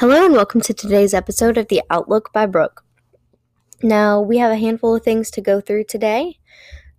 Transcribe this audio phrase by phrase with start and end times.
[0.00, 2.86] Hello, and welcome to today's episode of The Outlook by Brooke.
[3.82, 6.38] Now, we have a handful of things to go through today.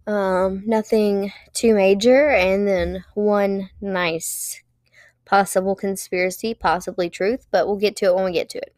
[0.05, 4.61] Um, nothing too major, and then one nice
[5.25, 8.75] possible conspiracy, possibly truth, but we'll get to it when we get to it.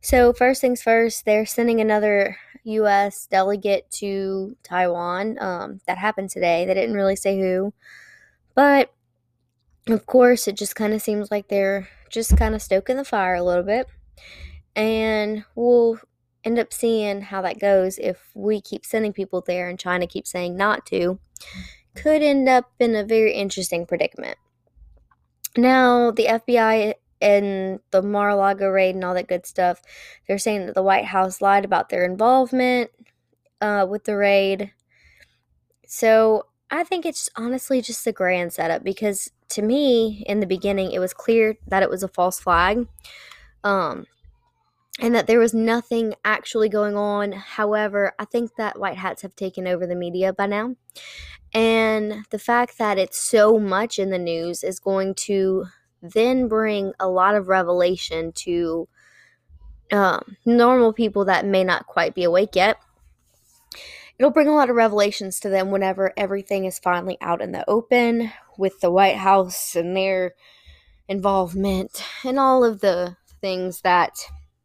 [0.00, 3.28] So, first things first, they're sending another U.S.
[3.30, 5.40] delegate to Taiwan.
[5.40, 6.64] Um, that happened today.
[6.64, 7.72] They didn't really say who,
[8.56, 8.92] but
[9.88, 13.34] of course, it just kind of seems like they're just kind of stoking the fire
[13.34, 13.88] a little bit.
[14.76, 15.98] And we'll
[16.44, 20.30] end up seeing how that goes if we keep sending people there and China keeps
[20.30, 21.18] saying not to.
[21.94, 24.38] Could end up in a very interesting predicament.
[25.56, 29.82] Now, the FBI and the Mar a Lago raid and all that good stuff,
[30.26, 32.90] they're saying that the White House lied about their involvement
[33.60, 34.72] uh, with the raid.
[35.86, 40.90] So I think it's honestly just a grand setup because to me, in the beginning,
[40.90, 42.88] it was clear that it was a false flag.
[43.62, 44.06] Um,
[44.98, 47.32] and that there was nothing actually going on.
[47.32, 50.76] However, I think that white hats have taken over the media by now.
[51.54, 55.66] And the fact that it's so much in the news is going to
[56.02, 58.88] then bring a lot of revelation to
[59.92, 62.78] um, normal people that may not quite be awake yet
[64.22, 67.68] it'll bring a lot of revelations to them whenever everything is finally out in the
[67.68, 70.34] open with the White House and their
[71.08, 74.12] involvement and all of the things that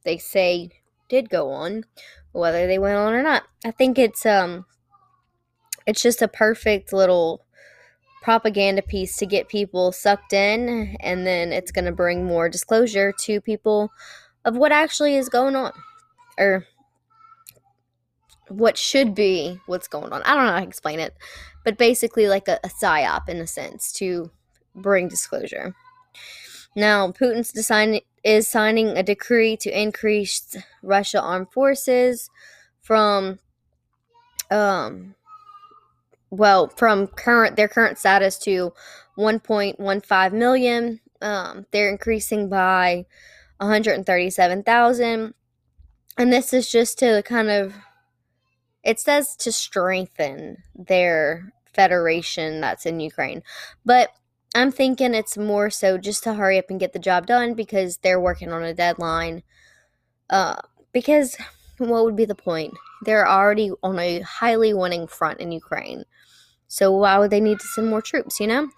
[0.03, 0.69] they say
[1.09, 1.86] did go on,
[2.33, 3.45] whether they went on or not.
[3.66, 4.67] I think it's um
[5.88, 7.44] it's just a perfect little
[8.21, 13.11] propaganda piece to get people sucked in and then it's going to bring more disclosure
[13.21, 13.92] to people
[14.45, 15.71] of what actually is going on
[16.38, 16.64] or
[18.50, 20.23] what should be what's going on.
[20.23, 21.16] I don't know how to explain it,
[21.64, 24.31] but basically like a, a psyop in a sense to
[24.76, 25.76] bring disclosure.
[26.76, 32.30] Now, Putin's design is signing a decree to increase Russia armed forces
[32.82, 33.39] from
[34.52, 35.16] um
[36.30, 38.73] well, from current their current status to
[39.17, 41.00] 1.15 million.
[41.21, 43.05] Um, they're increasing by
[43.58, 45.33] 137,000.
[46.17, 47.73] And this is just to kind of
[48.87, 53.43] it says to strengthen their federation that's in Ukraine.
[53.86, 54.11] But
[54.55, 57.97] I'm thinking it's more so just to hurry up and get the job done because
[57.97, 59.43] they're working on a deadline.
[60.30, 60.55] Uh,
[60.93, 61.36] because
[61.80, 62.76] what would be the point?
[63.03, 66.05] They're already on a highly winning front in Ukraine.
[66.70, 68.70] So why would they need to send more troops, you know?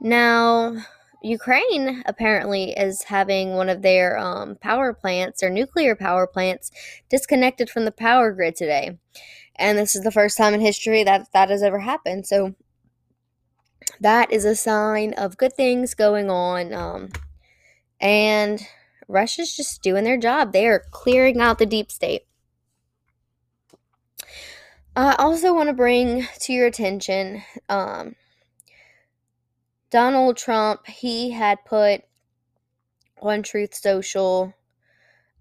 [0.00, 0.84] Now,
[1.22, 6.70] Ukraine apparently is having one of their um, power plants, their nuclear power plants,
[7.08, 8.98] disconnected from the power grid today.
[9.56, 12.26] And this is the first time in history that that has ever happened.
[12.26, 12.54] So
[14.00, 16.72] that is a sign of good things going on.
[16.72, 17.10] Um,
[18.00, 18.60] and
[19.08, 20.52] Russia's just doing their job.
[20.52, 22.22] They are clearing out the deep state.
[24.94, 28.14] I also want to bring to your attention um,
[29.92, 32.00] Donald Trump, he had put
[33.20, 34.54] on Truth Social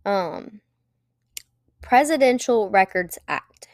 [0.04, 0.60] um,
[1.82, 3.70] Presidential Records Act.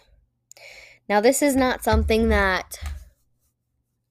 [1.09, 2.79] Now, this is not something that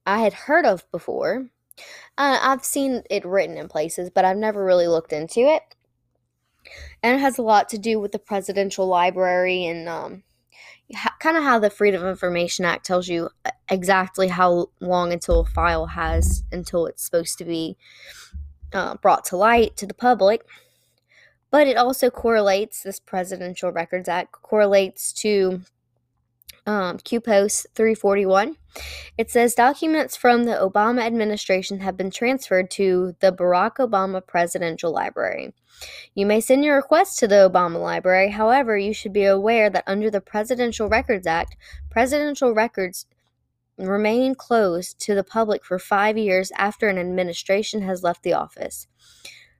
[0.05, 1.47] I had heard of before.
[2.17, 5.63] Uh, I've seen it written in places, but I've never really looked into it.
[7.01, 10.23] And it has a lot to do with the presidential library and um,
[11.19, 15.41] kind of how the Freedom of Information Act tells you uh, exactly how long until
[15.41, 17.77] a file has until it's supposed to be
[18.73, 20.45] uh, brought to light to the public.
[21.49, 25.61] But it also correlates, this Presidential Records Act correlates to
[26.67, 28.55] um, Q post 341.
[29.17, 34.91] It says documents from the Obama administration have been transferred to the Barack Obama Presidential
[34.91, 35.53] Library.
[36.13, 38.29] You may send your request to the Obama Library.
[38.29, 41.55] However, you should be aware that under the Presidential Records Act,
[41.89, 43.05] presidential records
[43.77, 48.87] remain closed to the public for five years after an administration has left the office.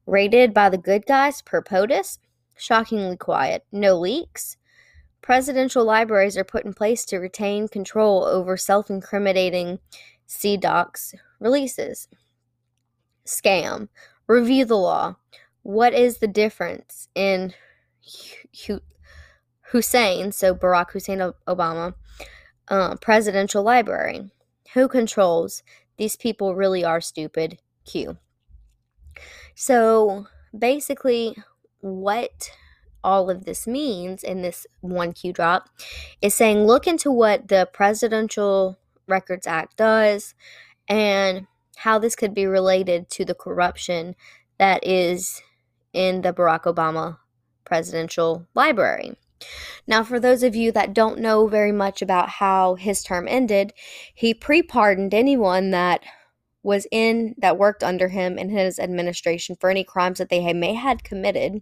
[0.05, 2.19] Rated by the good guys per POTUS,
[2.57, 4.57] shockingly quiet, no leaks.
[5.27, 9.77] Presidential libraries are put in place to retain control over self incriminating
[10.25, 12.07] CDOCS releases.
[13.25, 13.89] Scam.
[14.27, 15.17] Review the law.
[15.63, 17.53] What is the difference in
[19.63, 21.93] Hussein, so Barack Hussein Obama,
[22.69, 24.31] uh, presidential library?
[24.75, 25.61] Who controls?
[25.97, 27.59] These people really are stupid.
[27.83, 28.15] Q.
[29.55, 30.27] So
[30.57, 31.35] basically,
[31.81, 32.49] what
[33.03, 35.69] all of this means in this one Q drop
[36.21, 38.77] is saying look into what the Presidential
[39.07, 40.33] Records Act does
[40.87, 41.47] and
[41.77, 44.15] how this could be related to the corruption
[44.57, 45.41] that is
[45.93, 47.17] in the Barack Obama
[47.65, 49.17] Presidential Library.
[49.85, 53.73] Now, for those of you that don't know very much about how his term ended,
[54.13, 56.03] he pre pardoned anyone that
[56.67, 60.73] was in that worked under him in his administration for any crimes that they may
[60.73, 61.61] had committed.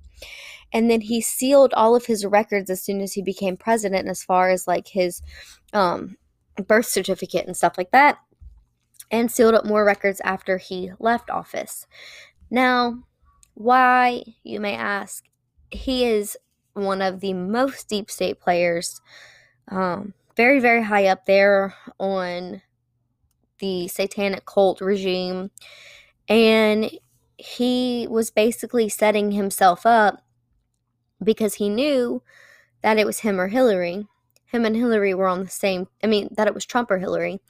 [0.74, 4.24] And then he sealed all of his records as soon as he became president as
[4.24, 5.22] far as like his
[5.74, 6.18] um,
[6.68, 8.18] birth certificate and stuff like that
[9.12, 11.86] and sealed up more records after he left office.
[12.50, 13.04] Now
[13.54, 15.24] why you may ask?
[15.70, 16.36] He is
[16.74, 19.02] one of the most deep state players
[19.68, 22.64] um, very very high up there on
[23.60, 25.52] the satanic cult regime
[26.28, 26.90] and
[27.38, 30.24] he was basically setting himself up
[31.24, 32.22] because he knew
[32.82, 34.08] that it was him or Hillary.
[34.46, 37.42] Him and Hillary were on the same, I mean, that it was Trump or Hillary.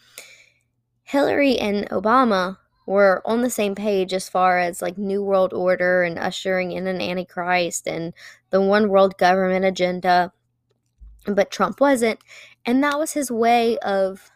[1.04, 6.04] Hillary and Obama were on the same page as far as like New World Order
[6.04, 8.14] and ushering in an Antichrist and
[8.50, 10.32] the one world government agenda.
[11.26, 12.20] But Trump wasn't.
[12.66, 14.32] And that was his way of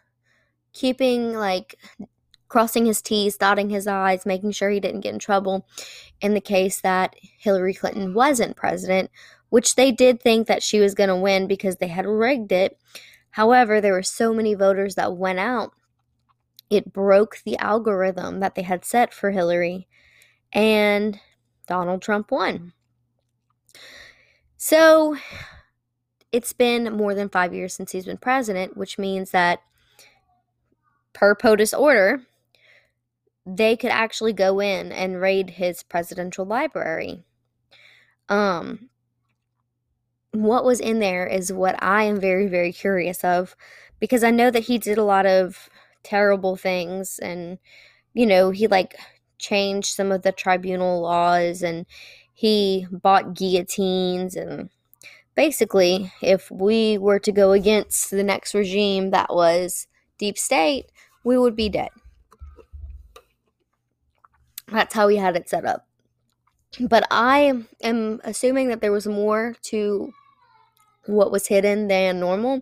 [0.80, 1.76] keeping like
[2.48, 5.68] crossing his T's, dotting his I's, making sure he didn't get in trouble
[6.22, 9.12] in the case that Hillary Clinton wasn't president,
[9.50, 12.80] which they did think that she was going to win because they had rigged it.
[13.32, 15.74] However, there were so many voters that went out,
[16.70, 19.88] it broke the algorithm that they had set for Hillary,
[20.54, 21.20] and
[21.68, 22.74] Donald Trump won.
[24.58, 25.18] So,
[26.32, 29.62] it's been more than five years since he's been president, which means that
[31.20, 32.22] per POTUS order,
[33.46, 37.26] they could actually go in and raid his presidential library.
[38.30, 38.90] Um,
[40.32, 43.56] what was in there is what I am very, very curious of
[44.00, 45.70] because I know that he did a lot of
[46.04, 47.58] terrible things and,
[48.14, 48.96] you know, he like
[49.38, 51.86] changed some of the tribunal laws and
[52.34, 54.70] he bought guillotines and
[55.36, 59.88] basically if we were to go against the next regime that was
[60.18, 60.86] deep state
[61.24, 61.90] we would be dead
[64.72, 65.86] that's how we had it set up.
[66.80, 70.12] But I am assuming that there was more to
[71.06, 72.62] what was hidden than normal.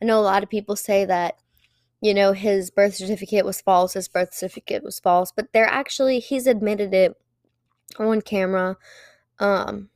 [0.00, 1.34] I know a lot of people say that,
[2.00, 6.20] you know, his birth certificate was false, his birth certificate was false, but they're actually,
[6.20, 7.16] he's admitted it
[7.98, 8.76] on camera.
[9.40, 9.90] Um,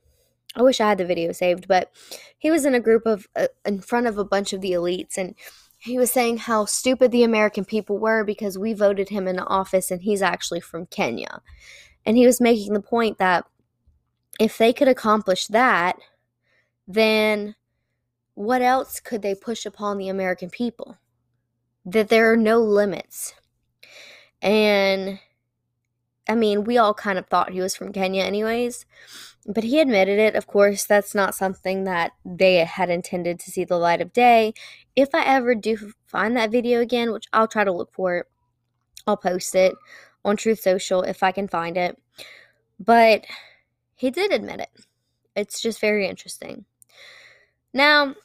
[0.55, 1.91] I wish I had the video saved, but
[2.37, 5.17] he was in a group of, uh, in front of a bunch of the elites,
[5.17, 5.35] and
[5.85, 9.91] he was saying how stupid the American people were because we voted him into office
[9.91, 11.43] and he's actually from Kenya.
[12.05, 13.45] And he was making the point that
[14.39, 15.97] if they could accomplish that,
[16.87, 17.55] then
[18.33, 20.97] what else could they push upon the American people?
[21.85, 23.35] That there are no limits.
[24.41, 25.19] And
[26.27, 28.87] I mean, we all kind of thought he was from Kenya, anyways,
[29.45, 30.33] but he admitted it.
[30.33, 34.55] Of course, that's not something that they had intended to see the light of day.
[34.95, 38.27] If I ever do find that video again, which I'll try to look for it,
[39.05, 39.75] I'll post it
[40.23, 42.01] on Truth Social if I can find it.
[42.79, 43.25] But
[43.95, 44.69] he did admit it.
[45.35, 46.65] It's just very interesting.
[47.73, 48.15] Now,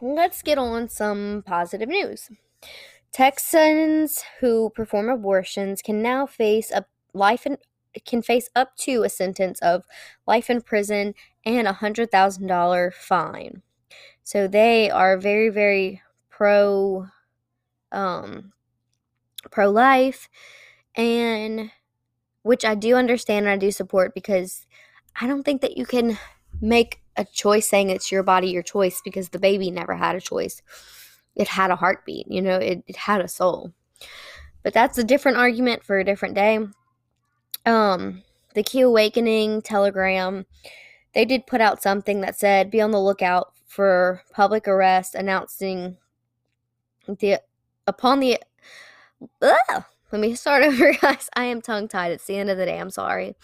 [0.00, 2.28] let's get on some positive news.
[3.12, 7.56] Texans who perform abortions can now face a life in,
[8.04, 9.84] can face up to a sentence of
[10.26, 11.14] life in prison
[11.46, 13.62] and a hundred thousand dollar fine.
[14.26, 17.06] So they are very very pro
[17.92, 18.52] um
[19.52, 20.28] pro life
[20.96, 21.70] and
[22.42, 24.66] which I do understand and I do support because
[25.20, 26.18] I don't think that you can
[26.60, 30.20] make a choice saying it's your body your choice because the baby never had a
[30.20, 30.60] choice
[31.36, 33.72] it had a heartbeat, you know, it, it had a soul.
[34.64, 36.58] But that's a different argument for a different day.
[37.64, 40.46] Um, the Key Awakening Telegram,
[41.14, 45.98] they did put out something that said be on the lookout for public arrest announcing
[47.06, 47.38] the
[47.86, 48.38] upon the
[49.42, 51.28] ugh, let me start over guys.
[51.36, 52.80] I am tongue tied it's the end of the day.
[52.80, 53.36] I'm sorry.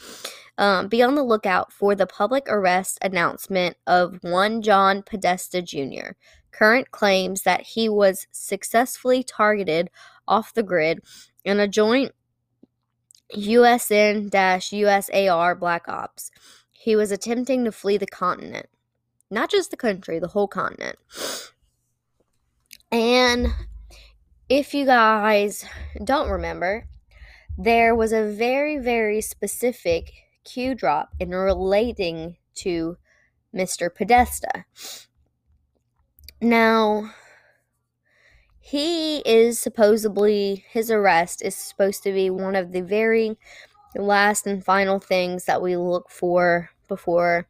[0.56, 6.12] Um, be on the lookout for the public arrest announcement of one john podesta jr
[6.50, 9.90] Current claims that he was successfully targeted
[10.28, 11.00] off the grid
[11.44, 12.12] in a joint
[13.34, 16.30] USN USAR Black Ops.
[16.70, 18.66] He was attempting to flee the continent.
[19.32, 20.98] Not just the country, the whole continent.
[22.90, 23.48] And
[24.50, 25.64] if you guys
[26.04, 26.86] don't remember,
[27.56, 30.12] there was a very, very specific
[30.44, 32.98] Q drop in relating to
[33.54, 33.88] Mr.
[33.94, 34.66] Podesta.
[36.42, 37.14] Now,
[38.60, 43.38] he is supposedly, his arrest is supposed to be one of the very
[43.96, 47.46] last and final things that we look for before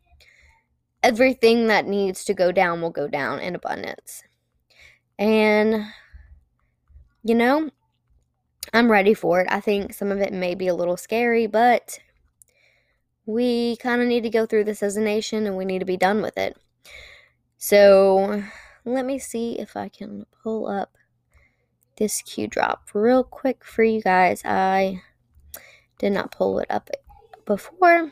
[1.03, 4.23] everything that needs to go down will go down in abundance.
[5.19, 5.87] And,
[7.23, 7.71] you know,
[8.73, 9.49] I'm ready for it.
[9.51, 11.99] I think some of it may be a little scary, but
[13.27, 15.85] we kind of need to go through this as a nation and we need to
[15.85, 16.57] be done with it.
[17.59, 18.43] So,
[18.85, 20.97] let me see if I can pull up
[21.97, 24.43] this Q drop real quick for you guys.
[24.45, 25.03] I
[25.99, 26.91] did not pull it up
[27.47, 28.11] before.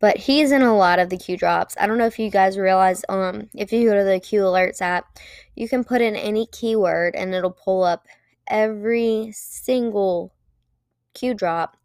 [0.00, 1.76] But he's in a lot of the Q drops.
[1.78, 4.80] I don't know if you guys realize um if you go to the Q alerts
[4.80, 5.18] app,
[5.54, 8.06] you can put in any keyword and it'll pull up
[8.48, 10.34] every single
[11.14, 11.76] Q drop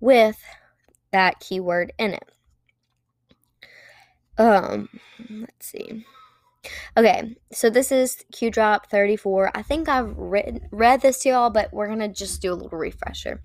[0.00, 0.38] with
[1.12, 2.30] that keyword in it.
[4.38, 4.88] Um
[5.30, 6.04] let's see.
[6.96, 9.52] Okay, so this is Q Drop 34.
[9.54, 12.78] I think I've read, read this to y'all, but we're to just do a little
[12.78, 13.42] refresher.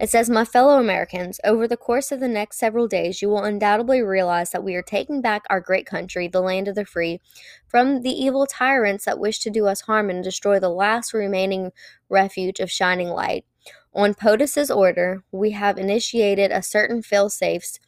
[0.00, 3.42] It says, My fellow Americans, over the course of the next several days, you will
[3.42, 7.20] undoubtedly realize that we are taking back our great country, the land of the free,
[7.66, 11.72] from the evil tyrants that wish to do us harm and destroy the last remaining
[12.08, 13.44] refuge of shining light.
[13.92, 17.80] On POTUS's order, we have initiated a certain fail safes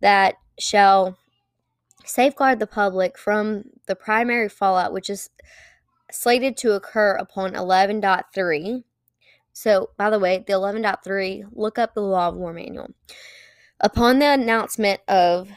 [0.00, 1.16] that shall
[2.04, 5.30] safeguard the public from the primary fallout, which is
[6.10, 8.82] slated to occur upon 11.3.
[9.56, 12.90] So, by the way, the 11.3, look up the Law of War Manual.
[13.80, 15.48] Upon the announcement of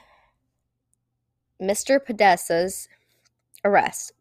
[1.62, 2.00] Mr.
[2.00, 2.88] Podesta's
[3.66, 4.14] arrest,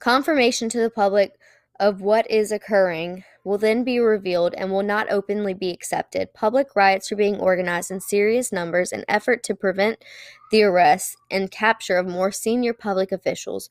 [0.00, 1.32] confirmation to the public
[1.80, 6.34] of what is occurring will then be revealed and will not openly be accepted.
[6.34, 10.04] Public riots are being organized in serious numbers in effort to prevent
[10.50, 13.70] the arrest and capture of more senior public officials.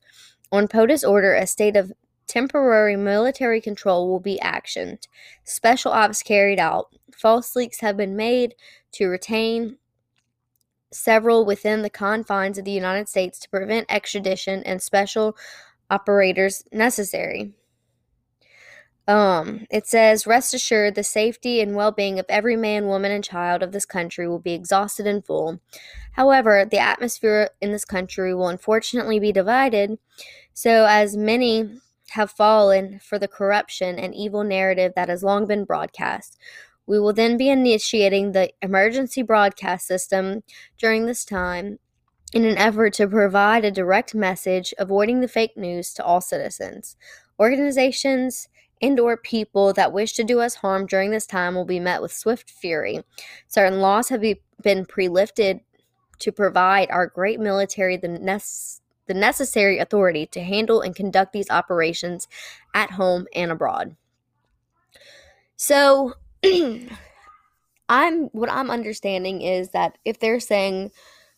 [0.51, 1.93] On POTUS order, a state of
[2.27, 5.07] temporary military control will be actioned.
[5.43, 6.87] Special ops carried out.
[7.15, 8.55] False leaks have been made
[8.93, 9.77] to retain
[10.91, 15.35] several within the confines of the United States to prevent extradition and special
[15.89, 17.53] operators necessary.
[19.05, 23.23] Um, it says, Rest assured, the safety and well being of every man, woman, and
[23.23, 25.59] child of this country will be exhausted in full.
[26.13, 29.97] However, the atmosphere in this country will unfortunately be divided,
[30.53, 31.81] so as many
[32.13, 36.38] have fallen for the corruption and evil narrative that has long been broadcast.
[36.86, 40.43] We will then be initiating the emergency broadcast system
[40.77, 41.79] during this time
[42.34, 46.98] in an effort to provide a direct message, avoiding the fake news to all citizens.
[47.39, 48.50] Organizations,
[48.82, 52.01] and or people that wish to do us harm during this time will be met
[52.01, 53.01] with swift fury.
[53.48, 54.24] Certain laws have
[54.62, 55.62] been pre-lifted
[56.20, 61.50] to provide our great military the, nece- the necessary authority to handle and conduct these
[61.50, 62.27] operations
[62.74, 63.95] at home and abroad.
[65.55, 66.13] So
[67.89, 70.91] I'm what I'm understanding is that if they're saying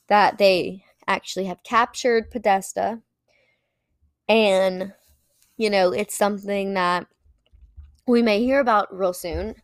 [0.07, 3.01] that they actually have captured Podesta
[4.27, 4.93] and
[5.57, 7.07] you know it's something that
[8.07, 9.55] we may hear about real soon.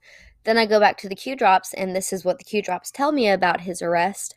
[0.44, 2.92] Then I go back to the Q drops, and this is what the Q drops
[2.92, 4.36] tell me about his arrest.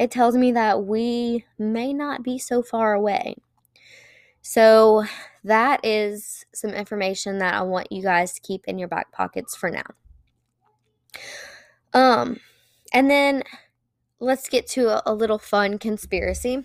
[0.00, 3.36] It tells me that we may not be so far away.
[4.40, 5.04] So,
[5.44, 9.54] that is some information that I want you guys to keep in your back pockets
[9.54, 9.84] for now.
[11.92, 12.40] Um,
[12.94, 13.42] and then
[14.20, 16.64] let's get to a, a little fun conspiracy.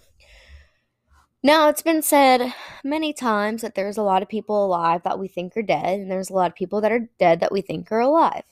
[1.44, 2.54] Now, it's been said
[2.86, 6.10] many times that there's a lot of people alive that we think are dead, and
[6.10, 8.44] there's a lot of people that are dead that we think are alive.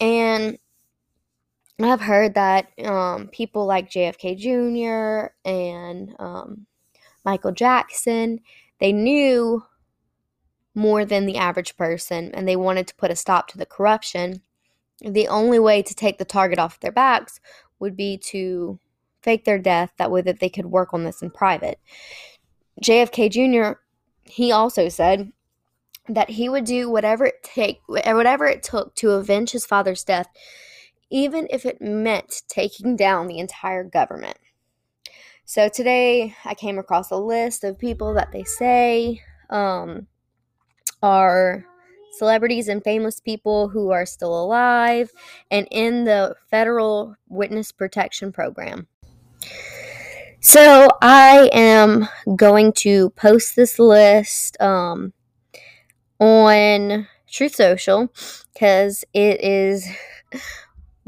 [0.00, 0.56] And
[1.80, 5.32] I've heard that um, people like JFK Jr.
[5.48, 6.66] and um,
[7.24, 8.40] Michael Jackson,
[8.80, 9.62] they knew
[10.74, 14.42] more than the average person, and they wanted to put a stop to the corruption.
[15.00, 17.40] The only way to take the target off their backs
[17.78, 18.80] would be to
[19.22, 21.78] fake their death that way that they could work on this in private.
[22.82, 23.80] JFK Jr.
[24.22, 25.32] he also said
[26.08, 30.28] that he would do whatever it take whatever it took to avenge his father's death
[31.10, 34.38] even if it meant taking down the entire government.
[35.44, 40.06] So today I came across a list of people that they say um,
[41.02, 41.64] are
[42.18, 45.10] celebrities and famous people who are still alive
[45.50, 48.88] and in the federal witness protection program.
[50.40, 55.12] So I am going to post this list um,
[56.18, 58.12] on Truth Social
[58.52, 59.86] because it is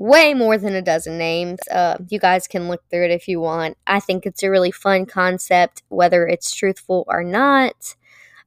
[0.00, 1.58] way more than a dozen names.
[1.70, 3.76] Uh, you guys can look through it if you want.
[3.86, 7.94] I think it's a really fun concept, whether it's truthful or not.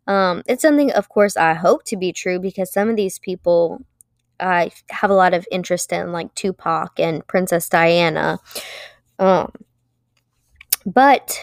[0.07, 3.86] Um, it's something, of course, I hope to be true because some of these people
[4.39, 8.39] I have a lot of interest in, like Tupac and Princess Diana.
[9.19, 9.51] Um,
[10.88, 11.39] but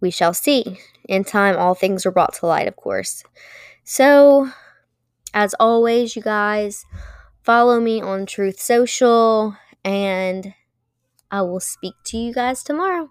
[0.00, 0.78] we shall see.
[1.06, 3.22] In time, all things are brought to light, of course.
[3.84, 4.50] So,
[5.34, 6.86] as always, you guys,
[7.46, 10.52] follow me on Truth Social, and
[11.30, 13.10] I will speak to you guys tomorrow.